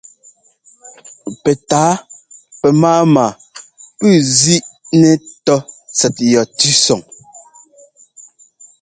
[1.43, 1.91] Pɛtǎa
[2.59, 3.25] pɛmáama
[3.97, 5.59] pʉ́ʉ zínɛ́ tɔ́
[5.95, 7.01] tsɛt yɔ tʉ́sɔŋ.